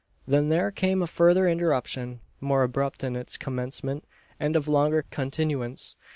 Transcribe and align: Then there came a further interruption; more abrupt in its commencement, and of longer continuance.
Then 0.27 0.49
there 0.49 0.71
came 0.71 1.03
a 1.03 1.05
further 1.05 1.47
interruption; 1.47 2.21
more 2.39 2.63
abrupt 2.63 3.03
in 3.03 3.15
its 3.15 3.37
commencement, 3.37 4.03
and 4.39 4.55
of 4.55 4.67
longer 4.67 5.05
continuance. 5.11 5.95